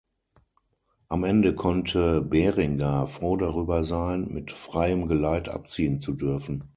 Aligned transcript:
Am 1.09 1.23
Ende 1.23 1.53
konnte 1.53 2.21
Berengar 2.23 3.05
froh 3.05 3.37
darüber 3.37 3.83
sein 3.83 4.29
mit 4.31 4.49
freiem 4.51 5.07
Geleit 5.07 5.47
abziehen 5.47 5.99
zu 5.99 6.13
dürfen. 6.13 6.63